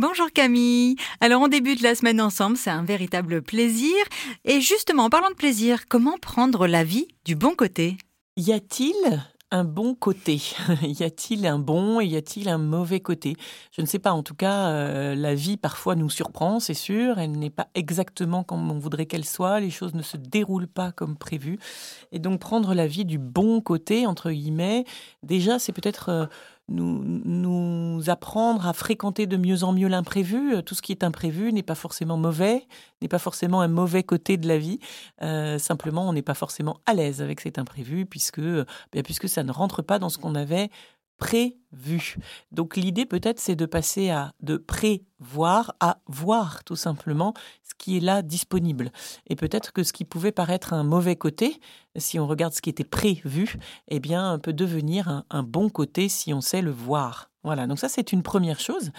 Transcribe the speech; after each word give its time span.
Bonjour 0.00 0.32
Camille. 0.32 0.96
Alors 1.20 1.42
on 1.42 1.48
débute 1.48 1.82
la 1.82 1.94
semaine 1.94 2.22
ensemble, 2.22 2.56
c'est 2.56 2.70
un 2.70 2.82
véritable 2.82 3.42
plaisir. 3.42 3.94
Et 4.46 4.62
justement, 4.62 5.04
en 5.04 5.10
parlant 5.10 5.28
de 5.28 5.34
plaisir, 5.34 5.88
comment 5.90 6.16
prendre 6.16 6.66
la 6.66 6.84
vie 6.84 7.06
du 7.26 7.36
bon 7.36 7.54
côté? 7.54 7.98
Y 8.38 8.52
a-t-il 8.52 8.96
un 9.50 9.64
bon 9.64 9.94
côté? 9.94 10.40
Y 10.82 11.02
a-t-il 11.02 11.46
un 11.46 11.58
bon 11.58 12.00
et 12.00 12.06
y 12.06 12.16
a-t-il 12.16 12.48
un 12.48 12.56
mauvais 12.56 13.00
côté? 13.00 13.36
Je 13.72 13.82
ne 13.82 13.86
sais 13.86 13.98
pas. 13.98 14.12
En 14.12 14.22
tout 14.22 14.34
cas, 14.34 14.70
euh, 14.70 15.14
la 15.14 15.34
vie 15.34 15.58
parfois 15.58 15.96
nous 15.96 16.08
surprend, 16.08 16.60
c'est 16.60 16.72
sûr. 16.72 17.18
Elle 17.18 17.32
n'est 17.32 17.50
pas 17.50 17.68
exactement 17.74 18.42
comme 18.42 18.70
on 18.70 18.78
voudrait 18.78 19.04
qu'elle 19.04 19.26
soit. 19.26 19.60
Les 19.60 19.68
choses 19.68 19.92
ne 19.92 20.02
se 20.02 20.16
déroulent 20.16 20.66
pas 20.66 20.92
comme 20.92 21.18
prévu. 21.18 21.58
Et 22.10 22.20
donc 22.20 22.40
prendre 22.40 22.72
la 22.72 22.86
vie 22.86 23.04
du 23.04 23.18
bon 23.18 23.60
côté, 23.60 24.06
entre 24.06 24.30
guillemets, 24.30 24.86
déjà 25.22 25.58
c'est 25.58 25.72
peut-être... 25.72 26.08
Euh, 26.08 26.26
nous, 26.70 27.02
nous 27.04 28.08
apprendre 28.08 28.66
à 28.66 28.72
fréquenter 28.72 29.26
de 29.26 29.36
mieux 29.36 29.64
en 29.64 29.72
mieux 29.72 29.88
l'imprévu. 29.88 30.62
Tout 30.64 30.74
ce 30.74 30.82
qui 30.82 30.92
est 30.92 31.04
imprévu 31.04 31.52
n'est 31.52 31.62
pas 31.62 31.74
forcément 31.74 32.16
mauvais, 32.16 32.66
n'est 33.02 33.08
pas 33.08 33.18
forcément 33.18 33.60
un 33.60 33.68
mauvais 33.68 34.02
côté 34.02 34.36
de 34.36 34.48
la 34.48 34.56
vie. 34.56 34.78
Euh, 35.22 35.58
simplement, 35.58 36.08
on 36.08 36.12
n'est 36.12 36.22
pas 36.22 36.34
forcément 36.34 36.78
à 36.86 36.94
l'aise 36.94 37.20
avec 37.20 37.40
cet 37.40 37.58
imprévu 37.58 38.06
puisque, 38.06 38.40
bien, 38.40 39.02
puisque 39.04 39.28
ça 39.28 39.42
ne 39.42 39.52
rentre 39.52 39.82
pas 39.82 39.98
dans 39.98 40.08
ce 40.08 40.18
qu'on 40.18 40.34
avait 40.34 40.70
prévu. 41.20 42.16
Donc 42.50 42.76
l'idée 42.76 43.06
peut-être 43.06 43.38
c'est 43.38 43.54
de 43.54 43.66
passer 43.66 44.10
à 44.10 44.32
de 44.40 44.56
prévoir 44.56 45.76
à 45.78 45.98
voir 46.08 46.64
tout 46.64 46.74
simplement 46.74 47.34
ce 47.62 47.74
qui 47.78 47.98
est 47.98 48.00
là 48.00 48.22
disponible. 48.22 48.90
Et 49.28 49.36
peut-être 49.36 49.72
que 49.72 49.84
ce 49.84 49.92
qui 49.92 50.04
pouvait 50.04 50.32
paraître 50.32 50.72
un 50.72 50.82
mauvais 50.82 51.14
côté, 51.14 51.60
si 51.96 52.18
on 52.18 52.26
regarde 52.26 52.54
ce 52.54 52.62
qui 52.62 52.70
était 52.70 52.82
prévu, 52.82 53.56
eh 53.88 54.00
bien 54.00 54.38
peut 54.40 54.52
devenir 54.52 55.24
un, 55.30 55.42
bon 55.44 55.68
côté 55.68 56.08
si 56.08 56.34
on 56.34 56.40
sait 56.40 56.62
le 56.62 56.72
voir. 56.72 57.30
Voilà, 57.44 57.66
donc 57.66 57.78
ça 57.78 57.88
c'est 57.88 58.12
une 58.12 58.22
première 58.22 58.58
chose. 58.58 58.90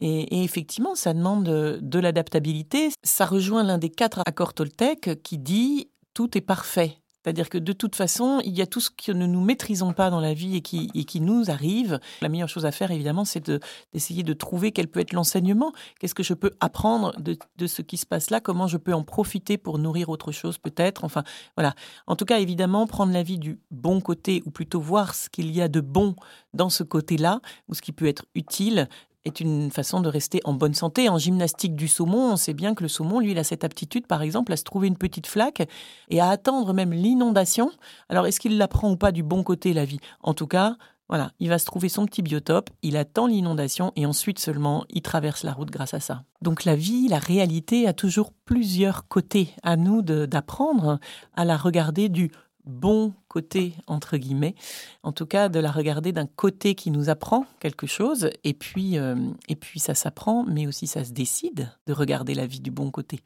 Et, 0.00 0.38
et, 0.38 0.44
effectivement, 0.44 0.94
ça 0.94 1.12
demande 1.12 1.44
de, 1.44 1.78
de 1.82 1.98
l'adaptabilité. 1.98 2.90
Ça 3.02 3.26
rejoint 3.26 3.62
l'un 3.62 3.76
des 3.76 3.90
quatre 3.90 4.22
accords 4.24 4.54
Toltec 4.54 5.22
qui 5.22 5.36
dit 5.36 5.90
tout 6.14 6.38
est 6.38 6.42
parfait. 6.42 6.96
C'est-à-dire 7.22 7.48
que 7.48 7.58
de 7.58 7.72
toute 7.72 7.96
façon, 7.96 8.40
il 8.44 8.56
y 8.56 8.62
a 8.62 8.66
tout 8.66 8.80
ce 8.80 8.90
que 8.90 9.12
nous 9.12 9.26
ne 9.26 9.44
maîtrisons 9.44 9.92
pas 9.92 10.10
dans 10.10 10.20
la 10.20 10.34
vie 10.34 10.56
et 10.56 10.60
qui, 10.62 10.90
et 10.94 11.04
qui 11.04 11.20
nous 11.20 11.50
arrive. 11.50 12.00
La 12.22 12.28
meilleure 12.28 12.48
chose 12.48 12.66
à 12.66 12.72
faire, 12.72 12.90
évidemment, 12.90 13.24
c'est 13.24 13.50
d'essayer 13.92 14.22
de, 14.22 14.32
trouver 14.32 14.72
quel 14.72 14.88
peut 14.88 15.00
être 15.00 15.12
l'enseignement. 15.12 15.72
Qu'est-ce 15.98 16.14
que 16.14 16.22
je 16.22 16.34
peux 16.34 16.52
apprendre 16.60 17.12
de, 17.20 17.36
de, 17.56 17.66
ce 17.66 17.82
qui 17.82 17.98
se 17.98 18.06
passe 18.06 18.30
là? 18.30 18.40
Comment 18.40 18.66
je 18.66 18.78
peux 18.78 18.94
en 18.94 19.02
profiter 19.02 19.58
pour 19.58 19.78
nourrir 19.78 20.08
autre 20.08 20.32
chose, 20.32 20.56
peut-être? 20.56 21.04
Enfin, 21.04 21.24
voilà. 21.56 21.74
En 22.06 22.16
tout 22.16 22.24
cas, 22.24 22.38
évidemment, 22.38 22.86
prendre 22.86 23.12
la 23.12 23.22
vie 23.22 23.38
du 23.38 23.60
bon 23.70 24.00
côté, 24.00 24.42
ou 24.46 24.50
plutôt 24.50 24.80
voir 24.80 25.14
ce 25.14 25.28
qu'il 25.28 25.50
y 25.50 25.60
a 25.60 25.68
de 25.68 25.80
bon 25.80 26.14
dans 26.54 26.70
ce 26.70 26.82
côté-là, 26.82 27.40
ou 27.68 27.74
ce 27.74 27.82
qui 27.82 27.92
peut 27.92 28.06
être 28.06 28.24
utile, 28.34 28.88
est 29.24 29.40
une 29.40 29.70
façon 29.70 30.00
de 30.00 30.08
rester 30.08 30.40
en 30.44 30.54
bonne 30.54 30.74
santé. 30.74 31.08
En 31.08 31.18
gymnastique 31.18 31.76
du 31.76 31.88
saumon, 31.88 32.32
on 32.32 32.36
sait 32.36 32.54
bien 32.54 32.74
que 32.74 32.82
le 32.82 32.88
saumon, 32.88 33.20
lui, 33.20 33.32
il 33.32 33.38
a 33.38 33.44
cette 33.44 33.64
aptitude, 33.64 34.06
par 34.06 34.22
exemple, 34.22 34.52
à 34.52 34.56
se 34.56 34.64
trouver 34.64 34.88
une 34.88 34.96
petite 34.96 35.26
flaque 35.26 35.68
et 36.08 36.20
à 36.20 36.28
attendre 36.28 36.72
même 36.72 36.92
l'inondation. 36.92 37.70
Alors, 38.08 38.26
est-ce 38.26 38.40
qu'il 38.40 38.56
la 38.58 38.68
prend 38.68 38.90
ou 38.90 38.96
pas 38.96 39.12
du 39.12 39.22
bon 39.22 39.42
côté, 39.42 39.72
la 39.72 39.84
vie? 39.84 40.00
En 40.22 40.34
tout 40.34 40.46
cas, 40.46 40.76
voilà, 41.10 41.32
il 41.40 41.48
va 41.48 41.58
se 41.58 41.66
trouver 41.66 41.88
son 41.88 42.06
petit 42.06 42.22
biotope, 42.22 42.70
il 42.82 42.96
attend 42.96 43.26
l'inondation 43.26 43.92
et 43.96 44.06
ensuite 44.06 44.38
seulement 44.38 44.84
il 44.90 45.02
traverse 45.02 45.42
la 45.42 45.52
route 45.52 45.68
grâce 45.68 45.92
à 45.92 45.98
ça. 45.98 46.22
Donc 46.40 46.64
la 46.64 46.76
vie, 46.76 47.08
la 47.08 47.18
réalité 47.18 47.88
a 47.88 47.92
toujours 47.92 48.32
plusieurs 48.44 49.08
côtés. 49.08 49.50
À 49.64 49.76
nous 49.76 50.02
d'apprendre 50.02 51.00
à 51.34 51.44
la 51.44 51.56
regarder 51.56 52.08
du 52.08 52.30
bon 52.70 53.12
côté, 53.28 53.74
entre 53.86 54.16
guillemets, 54.16 54.54
en 55.02 55.12
tout 55.12 55.26
cas 55.26 55.48
de 55.48 55.60
la 55.60 55.70
regarder 55.70 56.12
d'un 56.12 56.26
côté 56.26 56.74
qui 56.74 56.90
nous 56.90 57.10
apprend 57.10 57.44
quelque 57.60 57.86
chose, 57.86 58.30
et 58.44 58.54
puis, 58.54 58.98
euh, 58.98 59.16
et 59.48 59.56
puis 59.56 59.80
ça 59.80 59.94
s'apprend, 59.94 60.44
mais 60.44 60.66
aussi 60.66 60.86
ça 60.86 61.04
se 61.04 61.12
décide 61.12 61.68
de 61.86 61.92
regarder 61.92 62.34
la 62.34 62.46
vie 62.46 62.60
du 62.60 62.70
bon 62.70 62.90
côté. 62.90 63.18